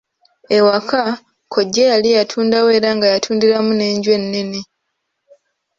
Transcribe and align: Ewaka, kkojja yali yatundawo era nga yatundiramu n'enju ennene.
Ewaka, 0.57 1.01
kkojja 1.45 1.83
yali 1.91 2.09
yatundawo 2.17 2.69
era 2.77 2.89
nga 2.97 3.07
yatundiramu 3.13 3.71
n'enju 3.75 4.09
ennene. 4.17 4.59